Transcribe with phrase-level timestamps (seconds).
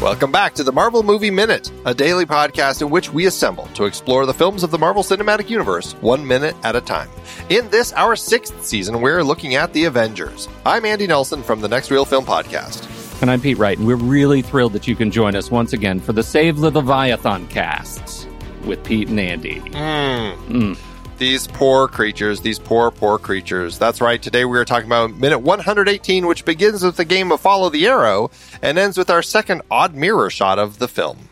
[0.00, 3.84] Welcome back to the Marvel Movie Minute, a daily podcast in which we assemble to
[3.84, 7.10] explore the films of the Marvel Cinematic Universe one minute at a time.
[7.50, 10.48] In this, our sixth season, we're looking at The Avengers.
[10.64, 13.20] I'm Andy Nelson from the Next Reel Film Podcast.
[13.20, 16.00] And I'm Pete Wright, and we're really thrilled that you can join us once again
[16.00, 18.26] for the Save the Leviathan casts
[18.64, 19.60] with Pete and Andy.
[19.60, 20.78] Mm.
[21.20, 23.76] These poor creatures, these poor, poor creatures.
[23.78, 24.22] That's right.
[24.22, 27.86] Today we are talking about minute 118, which begins with the game of Follow the
[27.88, 28.30] Arrow
[28.62, 31.28] and ends with our second odd mirror shot of the film.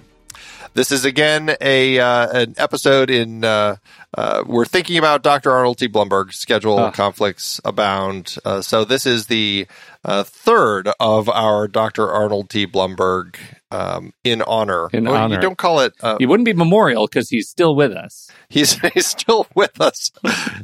[0.75, 3.77] This is again a uh, an episode in uh,
[4.13, 5.51] uh, we're thinking about Dr.
[5.53, 5.89] Arnold T.
[5.89, 6.35] Blumberg.
[6.35, 6.91] Schedule Ah.
[6.91, 8.37] conflicts abound.
[8.45, 9.67] Uh, so this is the
[10.05, 12.13] uh, third of our Dr.
[12.13, 12.67] Arnold T.
[12.67, 13.37] Blumberg
[13.71, 14.89] um, in honor.
[14.93, 15.95] In Well, You don't call it.
[16.01, 18.31] Uh, He wouldn't be memorial because he's still with us.
[18.49, 20.11] he's he's still with us.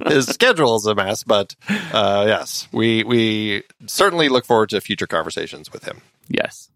[0.06, 1.54] His schedule is a mess, but
[1.92, 6.00] uh, yes, we we certainly look forward to future conversations with him.
[6.28, 6.70] Yes.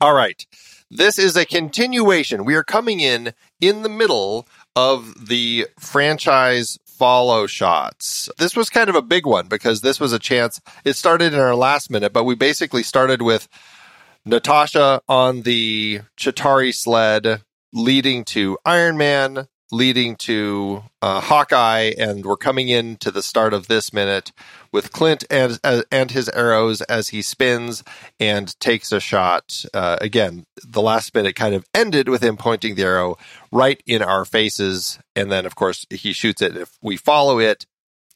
[0.00, 0.44] All right.
[0.90, 2.44] This is a continuation.
[2.44, 8.28] We are coming in in the middle of the franchise follow shots.
[8.38, 10.60] This was kind of a big one because this was a chance.
[10.84, 13.48] It started in our last minute, but we basically started with
[14.24, 22.36] Natasha on the Chitauri sled leading to Iron Man, leading to uh, Hawkeye, and we're
[22.36, 24.32] coming in to the start of this minute
[24.72, 25.58] with Clint and
[25.90, 27.82] and his arrows as he spins
[28.18, 29.64] and takes a shot.
[29.72, 33.16] Uh, again, the last minute kind of ended with him pointing the arrow
[33.50, 36.56] right in our faces, and then of course he shoots it.
[36.56, 37.64] If we follow it,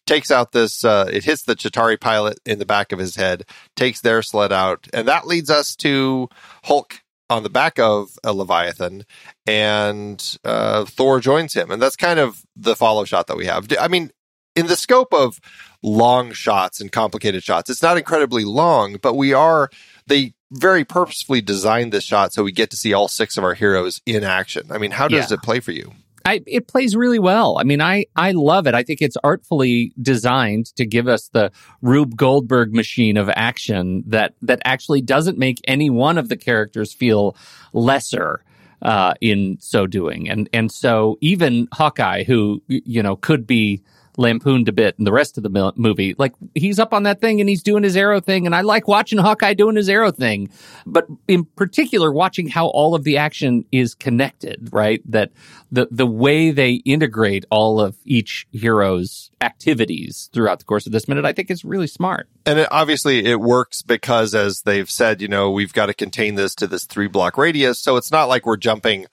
[0.07, 3.45] takes out this, uh, it hits the Chitauri pilot in the back of his head,
[3.77, 6.29] takes their sled out, and that leads us to
[6.65, 9.05] Hulk on the back of a Leviathan,
[9.47, 13.67] and uh, Thor joins him, and that's kind of the follow shot that we have.
[13.81, 14.11] I mean,
[14.55, 15.41] in the scope of
[15.83, 19.71] long shots and complicated shots, it's not incredibly long, but we are
[20.07, 23.55] they very purposefully designed this shot so we get to see all six of our
[23.55, 24.67] heroes in action.
[24.71, 25.35] I mean, how does Yeah.
[25.35, 25.93] it play for you?
[26.25, 27.59] I, it plays really well.
[27.59, 28.75] I mean, I, I love it.
[28.75, 31.53] I think it's artfully designed to give us the
[31.83, 36.93] Rube Goldberg machine of action that, that actually doesn't make any one of the characters
[36.93, 37.37] feel
[37.73, 38.43] lesser.
[38.83, 43.83] Uh, in so doing, and and so even Hawkeye, who you know could be
[44.17, 47.41] lampooned a bit in the rest of the movie, like he's up on that thing
[47.41, 50.51] and he's doing his arrow thing, and I like watching Hawkeye doing his arrow thing,
[50.87, 55.03] but in particular, watching how all of the action is connected, right?
[55.11, 55.33] That
[55.71, 61.09] the the way they integrate all of each hero's activities throughout the course of this
[61.09, 62.29] minute, I think is really smart.
[62.47, 66.35] And it, obviously, it works because, as they've said, you know, we've got to contain
[66.35, 67.79] this to this three block radius.
[67.79, 69.07] So it's not like we're jumping,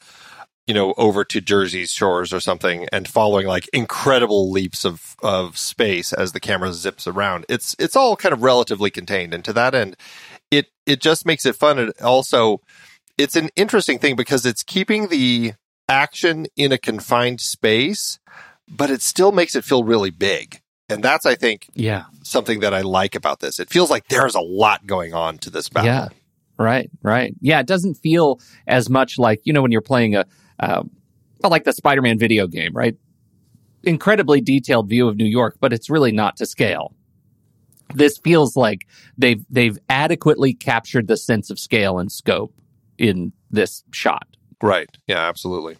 [0.67, 5.57] you know, over to Jersey's shores or something and following like incredible leaps of of
[5.57, 7.45] space as the camera zips around.
[7.49, 9.97] It's it's all kind of relatively contained, and to that end,
[10.49, 11.79] it it just makes it fun.
[11.79, 12.61] And also,
[13.17, 15.53] it's an interesting thing because it's keeping the
[15.89, 18.19] action in a confined space,
[18.67, 20.61] but it still makes it feel really big.
[20.89, 23.59] And that's, I think, Yeah, something that I like about this.
[23.59, 25.87] It feels like there's a lot going on to this battle.
[25.87, 26.07] Yeah.
[26.57, 27.33] Right, right.
[27.41, 30.25] Yeah, it doesn't feel as much like, you know, when you're playing a,
[30.61, 30.83] uh,
[31.41, 32.95] well, like the Spider Man video game, right?
[33.83, 36.93] Incredibly detailed view of New York, but it's really not to scale.
[37.93, 42.53] This feels like they've they've adequately captured the sense of scale and scope
[42.97, 44.27] in this shot.
[44.61, 44.89] Right.
[45.07, 45.77] Yeah, absolutely.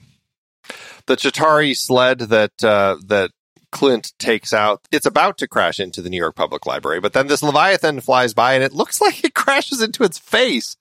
[1.05, 3.31] The Chitauri sled that uh, that
[3.71, 7.27] Clint takes out, it's about to crash into the New York Public Library, but then
[7.27, 10.75] this Leviathan flies by and it looks like it crashes into its face.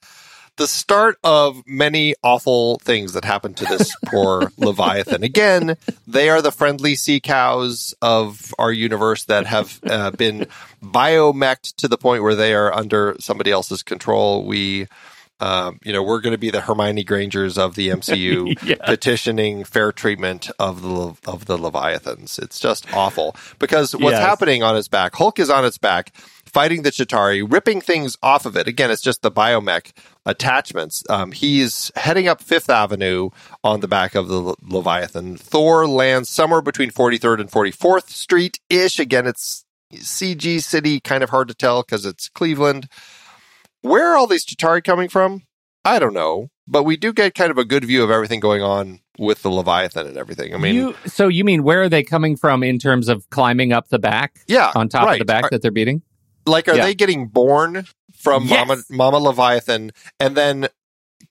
[0.57, 5.23] The start of many awful things that happen to this poor Leviathan.
[5.23, 10.47] Again, they are the friendly sea cows of our universe that have uh, been
[10.83, 14.45] biomeched to the point where they are under somebody else's control.
[14.45, 14.87] We
[15.41, 18.77] um, you know, we're going to be the Hermione Grangers of the MCU, Yeah.
[18.85, 22.39] petitioning fair treatment of the of the Leviathans.
[22.39, 24.21] It's just awful because what's Yes.
[24.23, 25.15] happening on its back?
[25.15, 26.15] Hulk is on its back,
[26.45, 28.69] fighting the Chitauri, ripping things off of it.
[28.69, 29.93] Again, it's just the biomech
[30.27, 31.03] attachments.
[31.09, 33.31] Um, he's heading up Fifth Avenue
[33.65, 35.37] on the back of the Le- Leviathan.
[35.37, 38.99] Thor lands somewhere between 43rd and 44th Street ish.
[38.99, 39.65] Again, it's
[39.95, 42.89] CG city, kind of hard to tell because it's Cleveland.
[43.83, 45.43] Where are all these Chitauri coming from?
[45.85, 48.63] I don't know, but we do get kind of a good view of everything going
[48.63, 50.55] on with the Leviathan and everything.
[50.55, 53.73] I mean, you, so you mean where are they coming from in terms of climbing
[53.73, 55.15] up the back yeah, on top right.
[55.15, 56.03] of the back Are- that they're beating?
[56.47, 56.85] like, are Yeah.
[56.87, 58.67] they getting born from Yes.
[58.67, 60.69] Mama Mama Leviathan and then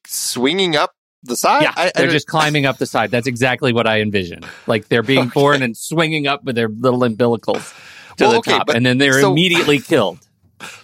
[0.08, 0.94] swinging up
[1.24, 1.64] the side?
[1.64, 3.12] Yeah, I- I they're don't- just climbing up the side.
[3.12, 4.42] That's exactly what I envision.
[4.68, 5.30] Like they're being Okay.
[5.34, 7.74] born and swinging up with their little umbilicals
[8.18, 10.20] to Well, the okay, top, but- and then they're so- immediately killed.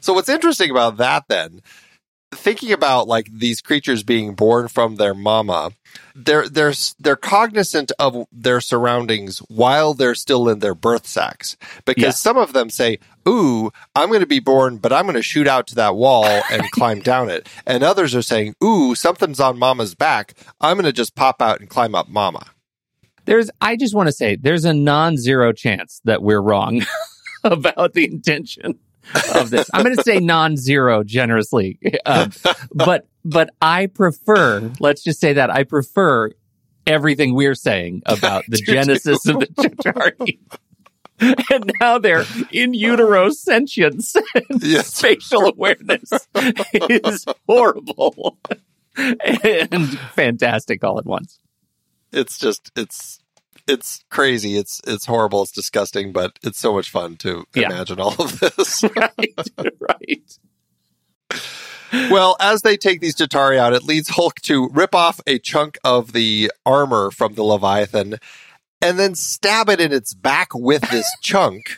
[0.01, 1.61] So what's interesting about that then?
[2.33, 5.71] thinking about like these creatures being born from their mama,
[6.15, 11.55] they're they're they're cognizant of their surroundings while they're still in their birth sacks.
[11.85, 12.11] Because Yeah.
[12.11, 15.47] some of them say, "Ooh, I'm going to be born, but I'm going to shoot
[15.47, 19.57] out to that wall and climb down it." And others are saying, "Ooh, something's on
[19.57, 20.33] mama's back.
[20.59, 22.47] I'm going to just pop out and climb up mama."
[23.23, 26.81] There's, I just want to say, there's a non-zero chance that we're wrong
[27.45, 28.77] about the intention
[29.35, 29.69] of this.
[29.73, 32.31] I'm going to say non-zero generously, um,
[32.73, 34.71] but but I prefer.
[34.79, 36.31] Let's just say that I prefer
[36.87, 40.39] everything we're saying about the genesis of the Chitauri.
[41.49, 44.93] And now their in utero sentience and Yes.
[44.93, 46.11] spatial awareness
[46.73, 48.37] is horrible
[48.97, 51.39] and fantastic all at once.
[52.11, 53.19] it's just it's
[53.67, 57.67] it's crazy it's it's horrible it's disgusting but it's so much fun to Yeah.
[57.67, 60.37] imagine all of this right, right.
[62.11, 65.77] well as they take these Chitauri out it leads hulk to rip off a chunk
[65.83, 68.17] of the armor from the leviathan
[68.81, 71.77] and then stab it in its back with this chunk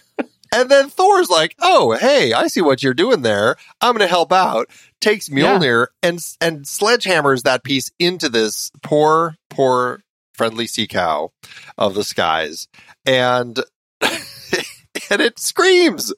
[0.54, 4.31] and then thor's like oh hey i see what you're doing there i'm gonna help
[4.33, 4.68] out
[5.00, 5.57] takes Yeah.
[5.60, 10.01] mjolnir and and sledgehammers that piece into this poor poor
[10.38, 11.31] friendly sea cow
[11.78, 12.68] of the skies
[13.06, 13.60] and
[14.01, 16.13] and it screams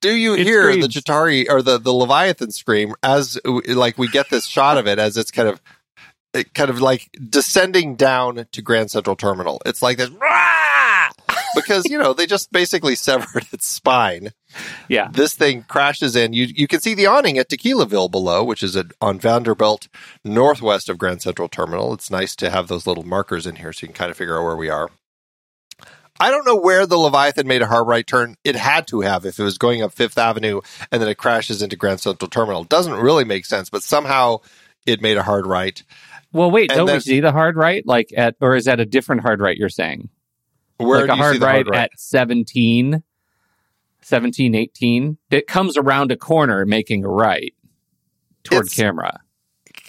[0.00, 4.30] do you It hear the Chitauri or the, the Leviathan scream as like we get
[4.30, 5.60] this shot of it as it's kind of
[6.32, 9.60] it kind of like descending down to Grand Central Terminal.
[9.66, 10.59] It's like this "Rah!"
[11.54, 14.30] Because you know they just basically severed its spine.
[14.88, 15.08] Yeah.
[15.12, 16.32] This thing crashes in.
[16.32, 19.88] You you can see the awning at Tequilaville below, which is at, on Vanderbilt,
[20.24, 21.92] northwest of Grand Central Terminal.
[21.94, 24.38] It's nice to have those little markers in here so you can kind of figure
[24.38, 24.90] out where we are.
[26.22, 28.36] I don't know where the Leviathan made a hard right turn.
[28.44, 30.60] It had to have if it was going up Fifth Avenue
[30.92, 32.62] and then it crashes into Grand Central Terminal.
[32.62, 34.40] It doesn't really make sense, but somehow
[34.86, 35.82] it made a hard right.
[36.32, 37.86] Well, wait, And don't we see the hard right?
[37.86, 40.10] Like at, or is that a different hard right you're saying?
[40.86, 41.80] Where like a hard right, hard right?
[41.92, 43.02] at 17,
[44.02, 45.18] 17, 18.
[45.30, 47.54] It comes around a corner making a right
[48.44, 49.20] toward It's- camera.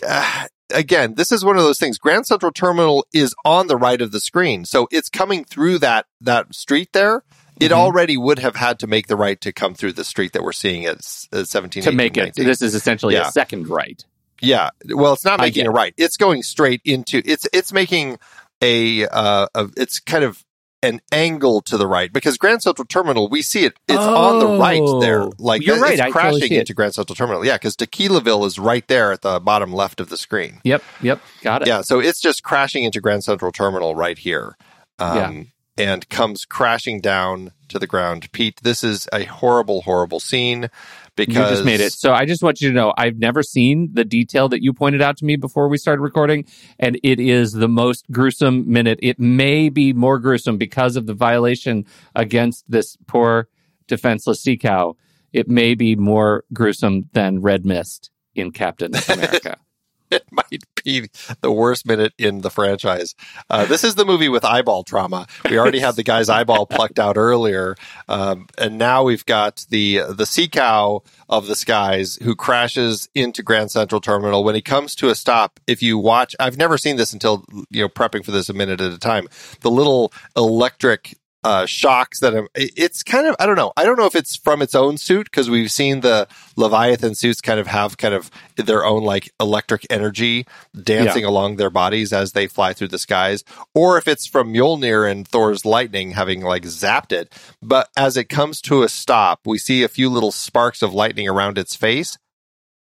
[0.08, 1.98] uh, again, this is one of those things.
[1.98, 6.06] Grand Central Terminal is on the right of the screen, so it's coming through that
[6.22, 7.24] that street there.
[7.60, 7.76] It Mhm.
[7.76, 10.52] already would have had to make the right to come through the street that we're
[10.52, 10.98] seeing at
[11.32, 12.46] uh, 17 To make it, 19.
[12.46, 13.28] this is essentially Yeah.
[13.28, 14.04] a second right.
[14.42, 15.94] Yeah, well, it's not making a right.
[15.98, 18.18] It's going straight into it's it's making
[18.62, 20.44] a uh a, it's kind of
[20.84, 24.58] an angle to the right because Grand Central Terminal we see it it's on the
[24.58, 25.22] right there.
[25.24, 26.60] Oh, like you're right, it's I totally crashing it.
[26.62, 27.46] into Grand Central Terminal.
[27.46, 30.60] Yeah because Tequilaville is right there at the bottom left of the screen.
[30.64, 31.68] Yep, yep, got it.
[31.68, 34.58] yeah so it's just crashing into Grand Central Terminal right here
[35.00, 35.48] um
[35.78, 38.32] and comes crashing down to the ground.
[38.32, 40.70] Pete this is a horrible horrible scene
[41.16, 41.94] because you just made it.
[41.94, 45.02] So I just want you to know I've never seen the detail that you pointed
[45.02, 46.46] out to me before we started recording,
[46.80, 49.00] and it is the most gruesome minute.
[49.02, 51.86] It may be more gruesome because of the violation
[52.16, 53.48] against this poor
[53.88, 54.96] defenseless sea cow.
[55.34, 59.58] It may be more gruesome than Red Mist in Captain America.
[60.12, 61.10] it might be
[61.42, 63.16] the worst minute in the franchise.
[63.50, 65.28] Uh, this is the movie with eyeball trauma.
[65.50, 67.76] We already had the guy's eyeball plucked out earlier,
[68.08, 73.44] um, and now we've got the the sea cow of the skies who crashes into
[73.44, 74.44] Grand Central Terminal.
[74.44, 77.82] When he comes to a stop, if you watch, I've never seen this until you
[77.82, 79.28] know prepping for this a minute at a time.
[79.62, 83.98] The little electric uh, shocks that am- it's kind of I don't know I don't
[83.98, 87.68] know if it's from its own suit because we've seen the Leviathan suits kind of
[87.68, 90.46] have kind of their own like electric energy
[90.80, 93.44] dancing along their bodies as they fly through the skies,
[93.74, 97.34] or if it's from Mjolnir and Thor's lightning having like zapped it.
[97.62, 101.28] But as it comes to a stop, we see a few little sparks of lightning
[101.28, 102.18] around its face,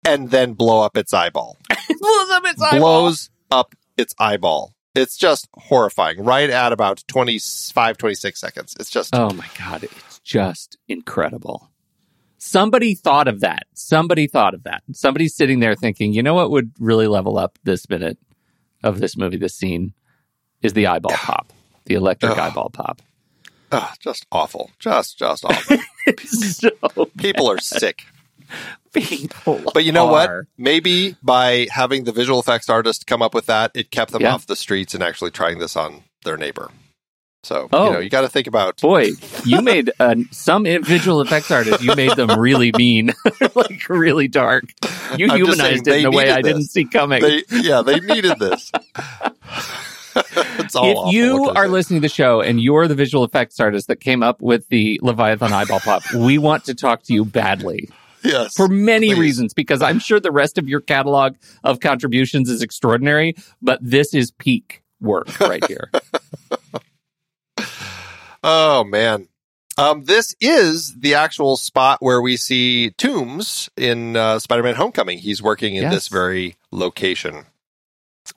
[0.05, 1.59] and then blow up its eyeball
[2.01, 4.75] blows up its blows up its eyeball.
[4.97, 6.25] It's just horrifying.
[6.25, 8.77] Right at about 25, 26 seconds.
[8.81, 11.71] It's just Oh my god, it's just incredible.
[12.39, 13.65] Somebody thought of that.
[13.75, 14.83] Somebody thought of that.
[14.93, 18.19] Somebody's sitting there thinking, you know what would really level up this minute
[18.83, 19.93] of this movie, this scene,
[20.63, 21.53] is the eyeball pop,
[21.87, 22.39] the electric Ugh.
[22.39, 23.03] eyeball pop.
[23.73, 24.71] ugh, just awful.
[24.79, 25.77] Just just awful.
[26.27, 26.71] So
[27.19, 28.05] People are sick.
[28.97, 29.63] People.
[29.75, 30.31] But you know what?
[30.59, 34.35] Maybe by having the visual effects artist come up with that, it kept them Yeah.
[34.35, 36.71] off the streets and actually trying this on their neighbor.
[37.45, 37.87] So, Oh.
[37.87, 39.11] you know, you got to think about Boy,
[39.45, 41.81] you made uh, some visual effects artists.
[41.85, 43.13] You made them really mean,
[43.55, 44.65] like really dark.
[45.17, 47.23] You I'm just saying humanized it in a way needed I didn't see coming.
[47.23, 48.73] they yeah, they needed this.
[50.59, 51.13] it's all if awful.
[51.13, 53.87] you What can I are listening to the show and you're the visual effects artist
[53.89, 57.89] that came up with the Leviathan eyeball pop, we want to talk to you badly.
[58.25, 58.55] Yes.
[58.57, 59.19] for many please.
[59.19, 64.15] reasons because I'm sure the rest of your catalog of contributions is extraordinary, but this
[64.15, 65.91] is peak work right here.
[68.43, 69.29] Oh man.
[69.79, 75.19] Um, this is the actual spot where we see Toomes in uh, Spider-Man: Homecoming.
[75.19, 75.93] He's working in Yes.
[75.95, 77.45] this very location, on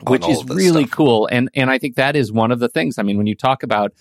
[0.08, 0.96] which is really stuff.
[0.96, 1.29] cool.
[1.31, 2.98] And and i think that is one of the things.
[2.98, 3.93] I mean when you talk about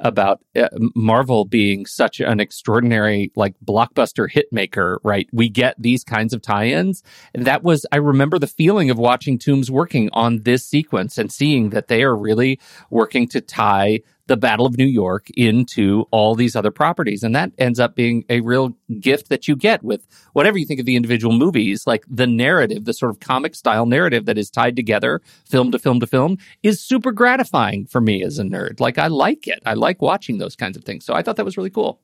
[0.00, 6.04] about uh, marvel being such an extraordinary like blockbuster hit maker right we get these
[6.04, 7.02] kinds of tie-ins.
[7.34, 11.32] And that was i remember the feeling of watching Toomes working on this sequence and
[11.32, 12.58] seeing that they are really
[12.90, 17.22] working to tie the Battle of New York into all these other properties.
[17.22, 20.80] And that ends up being a real gift that you get with whatever you think
[20.80, 24.50] of the individual movies, like the narrative, the sort of comic style narrative that is
[24.50, 28.80] tied together, film to film to film, is super gratifying for me as a nerd.
[28.80, 29.62] Like, I like it.
[29.66, 31.04] I like watching those kinds of things.
[31.04, 32.00] So I thought that was really cool.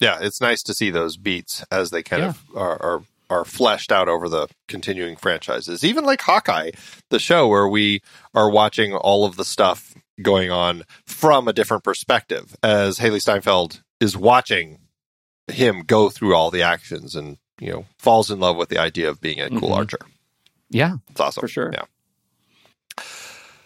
[0.00, 3.92] Yeah, it's nice to see those beats as they kind of are, are are fleshed
[3.92, 5.84] out over the continuing franchises.
[5.84, 6.72] Even like Hawkeye,
[7.10, 8.02] the show where we
[8.34, 13.82] are watching all of the stuff going on from a different perspective as Hailee Steinfeld
[14.00, 14.78] is watching
[15.48, 19.08] him go through all the actions and, you know, falls in love with the idea
[19.08, 19.76] of being a cool Mhm.
[19.76, 19.98] archer.
[20.70, 21.40] Yeah, It's awesome.
[21.40, 21.70] for sure.
[21.72, 21.84] Yeah.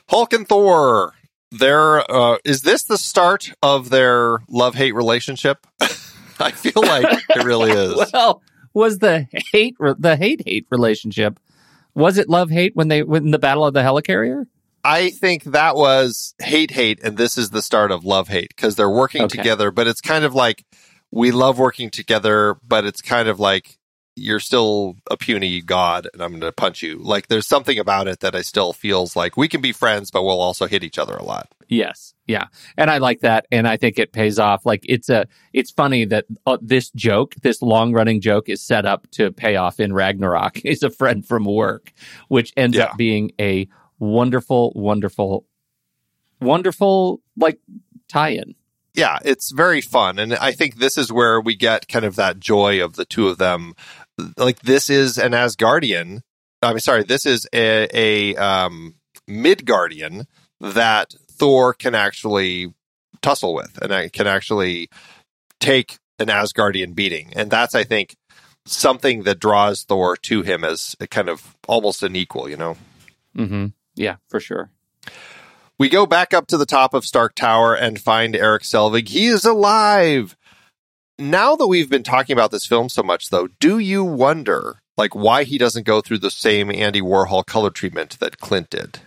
[0.09, 1.15] Hulk and Thor.
[1.51, 5.67] Their uh, is this the start of their love hate relationship?
[6.41, 7.71] I feel like it really
[8.03, 8.11] is.
[8.13, 8.43] Well,
[8.73, 11.39] was the hate the hate hate relationship?
[11.95, 14.47] Was it love hate when they when the Battle of the Helicarrier?
[14.85, 18.77] I think that was hate hate, and this is the start of love hate because
[18.77, 19.39] they're working Okay.
[19.39, 19.71] together.
[19.71, 20.65] But it's kind of like
[21.11, 23.79] we love working together, but it's kind of like
[24.17, 26.99] you're still a puny god, and I'm going to punch you.
[26.99, 30.23] Like there's something about it that I still feels like we can be friends, but
[30.23, 31.49] we'll also hit each other a lot.
[31.67, 32.45] Yes, yeah,
[32.77, 34.65] and I like that, and I think it pays off.
[34.67, 38.85] Like it's a, it's funny that uh, this joke, this long running joke, is set
[38.87, 40.61] up to pay off in Ragnarok.
[40.65, 41.93] Is a friend from work,
[42.29, 42.85] which ends Yeah.
[42.85, 43.67] up being a
[44.13, 45.47] wonderful, wonderful,
[46.41, 47.59] wonderful like
[48.09, 48.55] tie-in.
[48.95, 50.19] yeah, it's very fun.
[50.19, 53.29] And I think this is where we get kind of that joy of the two
[53.29, 53.75] of them.
[54.37, 56.23] Like this is an Asgardian.
[56.63, 58.95] I'm sorry, this is a, a um,
[59.29, 60.27] Midgardian
[60.61, 62.73] that Thor can actually
[63.21, 64.89] tussle with and I can actually
[65.59, 67.33] take an Asgardian beating.
[67.35, 68.17] And that's, I think,
[68.65, 72.77] something that draws Thor to him as a kind of almost an equal, you know?
[73.37, 73.67] Mm-hmm.
[73.95, 74.71] Yeah, for sure.
[75.79, 79.09] We go back up to the top of Stark Tower and find Erik Selvig.
[79.09, 80.37] He is alive.
[81.19, 85.15] Now that we've been talking about this film so much, though, do you wonder, like,
[85.15, 89.01] why he doesn't go through the same Andy Warhol color treatment that Clint did?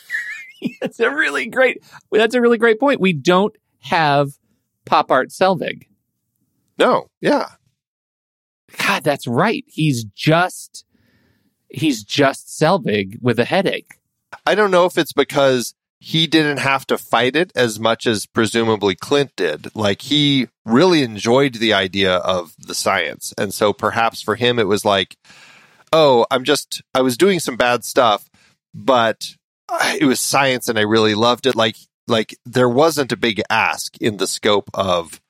[0.80, 1.82] That's a really great.
[2.10, 3.00] That's a really great point.
[3.00, 4.32] We don't have
[4.84, 5.86] pop art Selvig.
[6.78, 7.48] No, yeah,
[8.76, 9.64] God, that's right.
[9.66, 10.84] He's just
[11.68, 13.98] he's just Selvig with a headache.
[14.44, 18.26] I don't know if it's because he didn't have to fight it as much as
[18.26, 19.74] presumably Clint did.
[19.74, 23.32] Like he really enjoyed the idea of the science.
[23.38, 25.16] And so perhaps for him it was like,
[25.92, 28.28] oh, I'm just I was doing some bad stuff,
[28.74, 29.34] but
[29.68, 31.56] uh, it was science and I really loved it.
[31.56, 31.76] Like
[32.06, 35.20] like there wasn't a big ask in the scope of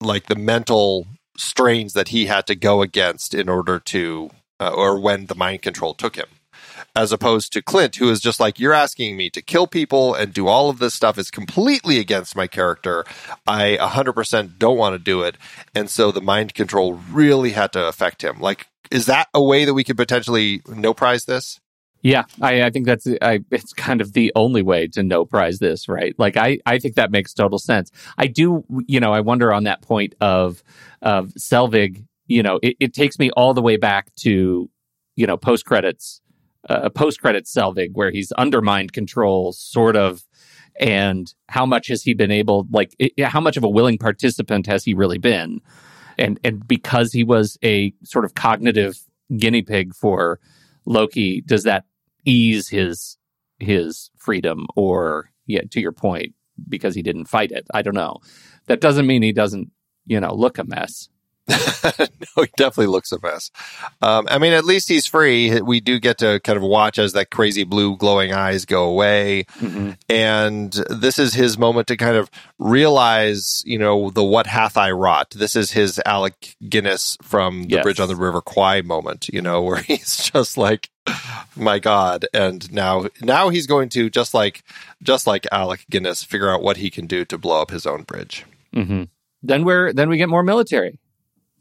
[0.00, 1.06] like the mental
[1.36, 5.62] strains that he had to go against in order to uh, or when the mind
[5.62, 6.26] control took him
[6.94, 10.32] as opposed to Clint, who is just like, you're asking me to kill people and
[10.32, 13.04] do all of this stuff is completely against my character.
[13.46, 15.36] I 100% don't want to do it.
[15.74, 18.40] And so the mind control really had to affect him.
[18.40, 21.60] Like, is that a way that we could potentially no prize this?
[22.02, 25.58] Yeah, I, I think that's I, it's kind of the only way to no prize
[25.58, 26.14] this, right?
[26.18, 27.90] Like I, I think that makes total sense.
[28.16, 30.62] I do, you know, I wonder on that point of
[31.02, 32.04] of Selvig.
[32.26, 34.70] You know, it, it takes me all the way back to
[35.16, 36.22] you know post credits,
[36.68, 40.26] uh, post credit Selvig, where he's under mind control, sort of,
[40.78, 44.66] and how much has he been able, like, it, how much of a willing participant
[44.66, 45.60] has he really been?
[46.18, 48.98] And and because he was a sort of cognitive
[49.38, 50.38] guinea pig for
[50.84, 51.84] Loki, does that
[52.24, 53.16] ease his
[53.58, 54.66] his freedom?
[54.76, 56.34] Or yeah to your point
[56.68, 57.66] because he didn't fight it?
[57.72, 58.18] I don't know.
[58.66, 59.70] That doesn't mean he doesn't
[60.06, 61.08] you know look a mess
[61.98, 63.50] no, he definitely looks a mess.
[64.02, 65.60] Um, I mean, at least he's free.
[65.60, 69.46] We do get to kind of watch as that crazy blue glowing eyes go away.
[70.08, 74.90] And this is his moment to kind of realize, you know, the what hath I
[74.92, 75.30] wrought.
[75.30, 77.82] This is his Alec Guinness from the Yes.
[77.82, 80.90] Bridge on the River Kwai moment, you know, where he's just like,
[81.56, 82.26] my God.
[82.32, 84.62] And now, now he's going to just like,
[85.02, 88.02] just like Alec Guinness, figure out what he can do to blow up his own
[88.02, 88.44] bridge.
[88.72, 89.04] hmm
[89.42, 90.98] then we're then we get more military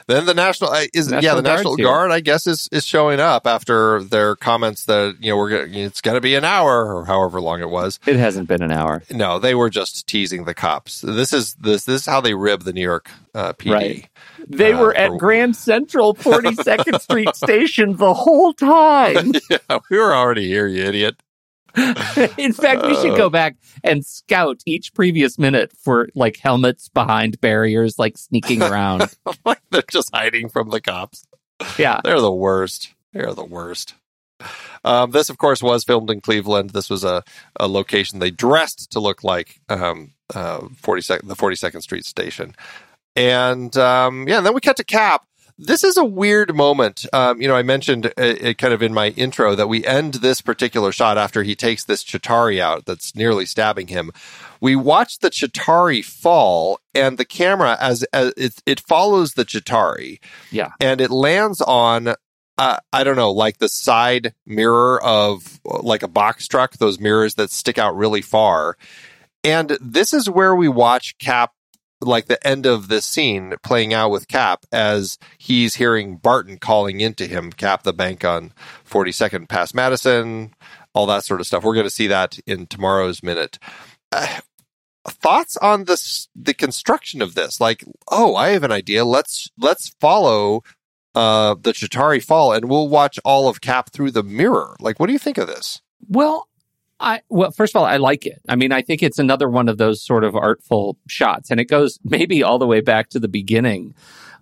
[0.09, 1.75] then the national uh, is National yeah the Guard's National.
[1.77, 6.01] Guard I guess is is showing up after their comments that you know we're it's
[6.01, 7.99] going to be an hour or however long it was.
[8.05, 9.03] It hasn't been an hour.
[9.11, 11.01] No, they were just teasing the cops.
[11.01, 13.71] This is this this is how they rib the New York uh, PD.
[13.73, 14.09] Right.
[14.47, 19.33] They Uh, were at for- Grand Central 42nd Street Station the whole time.
[19.49, 21.21] yeah, we were already here, you idiot.
[22.37, 27.39] In fact, we should go back and scout each previous minute for like helmets behind
[27.41, 29.15] barriers, like sneaking around.
[29.45, 31.25] like they're just hiding from the cops.
[31.77, 32.01] yeah.
[32.03, 32.93] They're the worst.
[33.13, 33.95] They're the worst.
[34.83, 36.71] Um, this, of course, was filmed in Cleveland.
[36.71, 37.23] This was a,
[37.59, 42.55] a location they dressed to look like um, uh, 42nd, the 42nd Street station.
[43.15, 45.25] And um, yeah, and then we cut to Cap.
[45.61, 47.05] This is a weird moment.
[47.11, 50.15] Um, you know, I mentioned it, it kind of in my intro that we end
[50.15, 54.11] this particular shot after he takes this Chitauri out that's nearly stabbing him.
[54.61, 60.19] We watch the Chitauri fall, and the camera as, as it, it follows the Chitauri
[60.49, 60.69] Yeah.
[60.79, 62.15] and it lands on
[62.57, 67.35] uh, I don't know, like the side mirror of like a box truck, those mirrors
[67.35, 68.77] that stick out really far.
[69.45, 71.53] And this is where we watch Cap,
[72.01, 77.01] like the end of this scene playing out with Cap as he's hearing Barton calling
[77.01, 78.53] into him, Cap, the bank on
[78.89, 80.53] 42nd past Madison,
[80.93, 81.63] all that sort of stuff.
[81.63, 83.59] We're going to see that in tomorrow's minute.
[84.11, 84.39] Uh,
[85.07, 89.95] thoughts on this the construction of this like oh i have an idea let's let's
[89.99, 90.61] follow
[91.15, 95.07] uh the Chitauri fall and we'll watch all of cap through the mirror like what
[95.07, 96.47] do you think of this Well,
[96.99, 98.41] I well, first of all, I like it.
[98.49, 101.65] I mean, I think it's another one of those sort of artful shots, and it
[101.65, 103.93] goes maybe all the way back to the beginning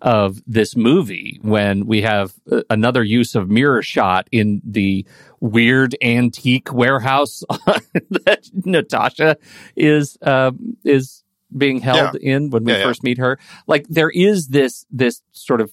[0.02, 5.06] of this movie when we have uh, another use of mirror shot in the
[5.40, 7.44] weird antique warehouse
[8.10, 9.38] that Natasha
[9.76, 11.24] is um, is
[11.56, 12.84] being held in when we Yeah, yeah.
[12.86, 13.40] first meet her.
[13.66, 15.72] Like there is this this sort of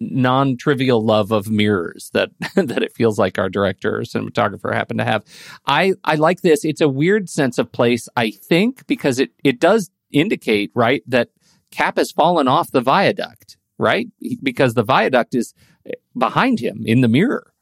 [0.00, 5.04] non-trivial love of mirrors that that it feels like our director or cinematographer happen to
[5.04, 5.24] have.
[5.66, 6.64] I I like this.
[6.64, 11.30] It's a weird sense of place, I think, because it it does indicate right that
[11.70, 14.06] Cap has fallen off the viaduct, right?
[14.42, 15.54] Because the viaduct is
[16.16, 17.52] behind him in the mirror.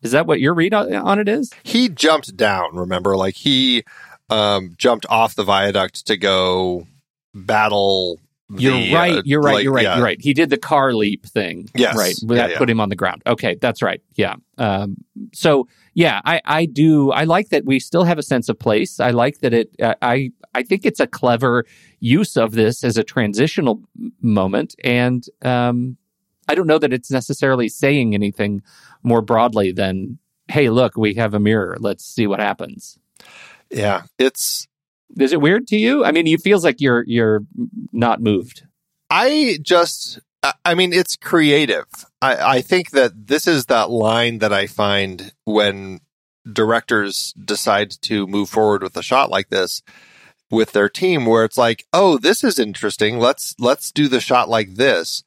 [0.00, 1.52] Is that what your read on on it is?
[1.62, 3.84] he jumped down remember like he
[4.30, 6.86] um jumped off the viaduct to go
[7.34, 8.18] battle
[8.56, 9.12] You're the, right.
[9.18, 9.54] uh, You're right.
[9.54, 9.82] like, you're right.
[9.84, 9.96] yeah.
[9.96, 10.20] You're right.
[10.20, 11.68] He did the car leap thing.
[11.74, 11.96] Yes.
[11.96, 12.14] Right.
[12.26, 12.58] That yeah.
[12.58, 13.22] put him on the ground.
[13.26, 13.56] Okay.
[13.60, 14.00] That's right.
[14.14, 14.36] Yeah.
[14.58, 14.96] Um,
[15.32, 17.10] so yeah, I, I do.
[17.12, 19.00] I like that we still have a sense of place.
[19.00, 21.64] I like that it, uh, I, I think it's a clever
[22.00, 23.82] use of this as a transitional
[24.20, 24.74] moment.
[24.84, 25.96] And, um,
[26.48, 28.62] I don't know that it's necessarily saying anything
[29.02, 31.76] more broadly than, Hey, look, we have a mirror.
[31.78, 32.98] Let's see what happens.
[33.70, 34.68] yeah it's
[35.18, 36.04] Is it weird to you?
[36.04, 37.40] I mean, it feels like you're, you're
[37.92, 38.62] not moved.
[39.10, 40.20] I just,
[40.64, 41.86] I- mean, it's creative.
[42.20, 46.00] I, I think that this is that line that I find when
[46.50, 49.82] directors decide to move forward with a shot like this
[50.50, 53.18] with their team, where it's like, oh, this is interesting.
[53.18, 55.22] Let's let's do the shot like this,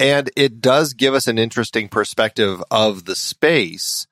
[0.00, 4.06] and it does give us an interesting perspective of the space,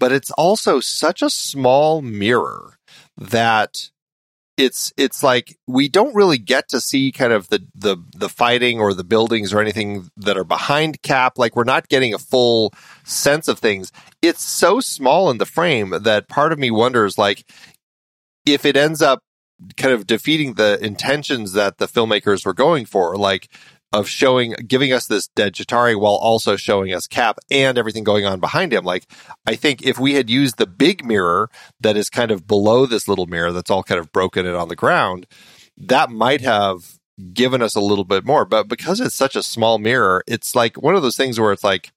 [0.00, 2.78] but it's also such a small mirror
[3.16, 3.90] that
[4.58, 8.80] it's it's like we don't really get to see kind of the the the fighting
[8.80, 11.38] or the buildings or anything that are behind cap.
[11.38, 13.92] Like we're not getting a full sense of things.
[14.20, 17.44] It's so small in the frame that part of me wonders like
[18.44, 19.22] if it ends up
[19.76, 23.48] kind of defeating the intentions that the filmmakers were going for like
[23.92, 28.26] of showing giving us this dead Chitauri while also showing us Cap and everything going
[28.26, 29.06] on behind him like
[29.46, 31.48] I think if we had used the big mirror
[31.80, 34.68] that is kind of below this little mirror that's all kind of broken and on
[34.68, 35.26] the ground,
[35.76, 36.98] that might have
[37.32, 38.44] given us a little bit more.
[38.44, 41.64] But because it's such a small mirror, it's like one of those things where it's
[41.64, 41.92] like,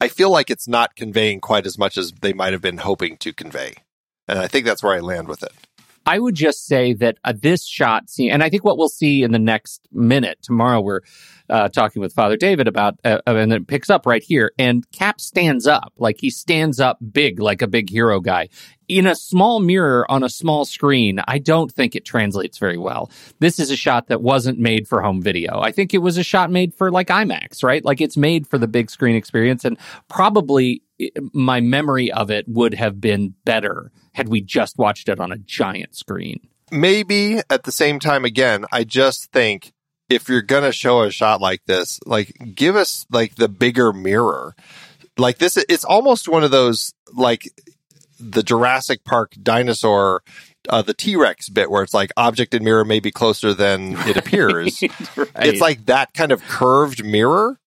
[0.00, 3.16] I feel like it's not conveying quite as much as they might have been hoping
[3.18, 3.74] to convey.
[4.26, 5.52] And I think that's where I land with it.
[6.06, 9.22] I would just say that uh, this shot scene, and I think what we'll see
[9.22, 11.00] in the next minute tomorrow, we're
[11.48, 14.52] uh, talking with Father David about, uh, and it picks up right here.
[14.58, 18.48] And Cap stands up, like he stands up big, like a big hero guy.
[18.86, 23.10] In a small mirror on a small screen, I don't think it translates very well.
[23.38, 25.60] This is a shot that wasn't made for home video.
[25.60, 27.82] I think it was a shot made for like IMAX, right?
[27.82, 29.64] Like it's made for the big screen experience.
[29.64, 30.82] And probably
[31.32, 35.38] my memory of it would have been better had we just watched it on a
[35.38, 36.40] giant screen.
[36.70, 39.72] maybe at the same time again i just think
[40.08, 44.54] if you're gonna show a shot like this like give us like the bigger mirror
[45.18, 47.48] like this it's almost one of those like
[48.18, 50.22] the jurassic park dinosaur
[50.68, 53.96] uh, the T Rex bit where it's like object and mirror may be closer than
[54.08, 54.82] it appears.
[55.16, 55.28] right.
[55.36, 57.58] It's like that kind of curved mirror.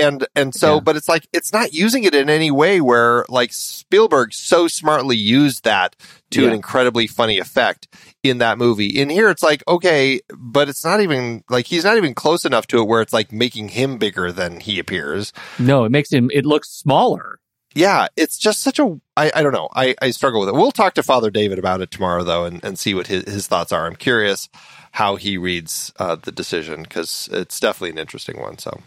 [0.00, 0.80] And and so, Yeah.
[0.80, 5.16] but it's like it's not using it in any way where like Spielberg so smartly
[5.16, 5.96] used that
[6.30, 7.88] to an incredibly funny effect
[8.22, 8.86] in that movie.
[8.88, 12.66] In here, it's like okay, but it's not even like he's not even close enough
[12.68, 15.32] to it where it's like making him bigger than he appears.
[15.58, 16.30] no, it makes him.
[16.32, 17.40] It looks smaller.
[17.74, 19.68] Yeah, it's just such a I, I don't know.
[19.74, 20.54] I, I struggle with it.
[20.54, 23.46] We'll talk to Father David about it tomorrow though and, and see what his, his
[23.46, 23.86] thoughts are.
[23.86, 24.48] I'm curious
[24.92, 28.58] how he reads uh, the decision because it's definitely an interesting one.
[28.58, 28.80] So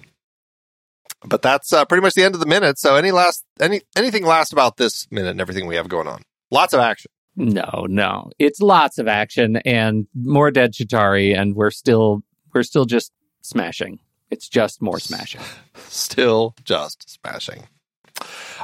[1.25, 2.79] but that's uh, pretty much the end of the minute.
[2.79, 6.23] So any last any anything last about this minute and everything we have going on?
[6.49, 7.11] Lots of action.
[7.35, 12.85] No, no, it's lots of action and more dead Chitauri, and we're still we're still
[12.85, 13.99] just smashing.
[14.29, 15.41] It's just more smashing.
[15.89, 17.67] Still just smashing.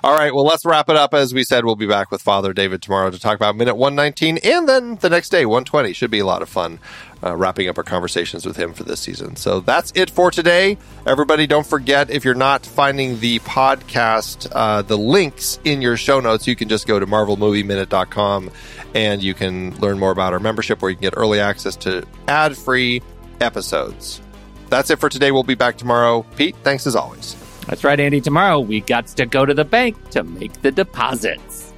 [0.07, 1.13] All right, well, let's wrap it up.
[1.13, 4.37] As we said, we'll be back with Father David tomorrow to talk about minute 119
[4.37, 5.91] and then the next day, 120.
[5.91, 6.79] Should be a lot of fun
[7.21, 9.35] uh, wrapping up our conversations with him for this season.
[9.35, 10.77] So that's it for today.
[11.05, 16.21] Everybody, don't forget if you're not finding the podcast, uh, the links in your show
[16.21, 18.49] notes, you can just go to marvelmovieminute.com
[18.95, 22.07] and you can learn more about our membership where you can get early access to
[22.29, 23.01] ad free
[23.41, 24.21] episodes.
[24.69, 25.33] That's it for today.
[25.33, 26.25] We'll be back tomorrow.
[26.37, 27.35] Pete, thanks as always.
[27.67, 28.21] That's right, Andy.
[28.21, 31.73] Tomorrow we got to go to the bank to make the deposits.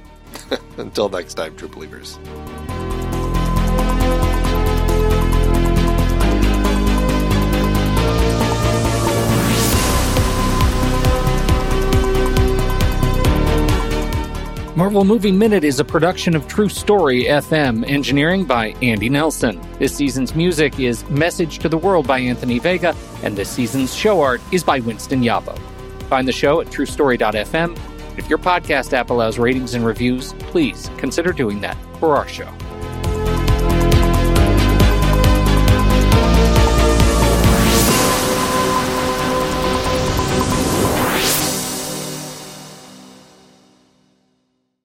[0.78, 2.18] Until next time, true believers.
[14.76, 19.60] Marvel Movie Minute is a production of True Story FM, engineering by Andy Nelson.
[19.78, 24.22] This season's music is Message to the World by Anthony Vega, and this season's show
[24.22, 25.60] art is by Winston Yabo.
[26.10, 27.78] Find the show at truestory.fm.
[28.18, 32.52] If your podcast app allows ratings and reviews, please consider doing that for our show.